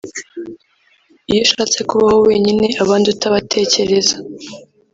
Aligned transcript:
Iyo 1.29 1.41
ushatse 1.45 1.79
kubaho 1.89 2.19
wenyine 2.29 2.67
abandi 2.83 3.05
utabatekereza 3.13 4.15